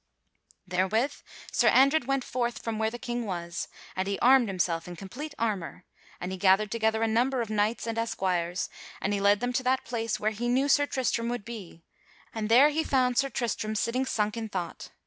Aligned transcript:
Therewith 0.67 1.17
Sir 1.51 1.67
Andred 1.67 2.05
went 2.07 2.23
forth 2.23 2.63
from 2.63 2.79
where 2.79 2.89
the 2.89 2.97
King 2.97 3.23
was, 3.27 3.67
and 3.95 4.07
he 4.07 4.17
armed 4.17 4.47
himself 4.47 4.87
in 4.87 4.95
complete 4.95 5.35
armor, 5.37 5.85
and 6.19 6.31
he 6.31 6.39
gathered 6.39 6.71
together 6.71 7.03
a 7.03 7.07
number 7.07 7.39
of 7.39 7.51
knights 7.51 7.85
and 7.85 7.99
esquires 7.99 8.67
and 8.99 9.13
he 9.13 9.21
led 9.21 9.41
them 9.41 9.53
to 9.53 9.61
that 9.61 9.85
place 9.85 10.19
where 10.19 10.31
he 10.31 10.49
knew 10.49 10.67
Sir 10.67 10.87
Tristram 10.87 11.29
would 11.29 11.45
be; 11.45 11.83
and 12.33 12.49
there 12.49 12.69
he 12.69 12.83
found 12.83 13.19
Sir 13.19 13.29
Tristram 13.29 13.75
sitting 13.75 14.05
sunk 14.07 14.35
in 14.35 14.49
thought. 14.49 14.89